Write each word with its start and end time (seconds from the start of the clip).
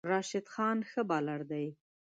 راشد 0.11 0.45
خان 0.53 0.77
ښه 0.89 1.01
بالر 1.09 1.41
دی 1.51 1.67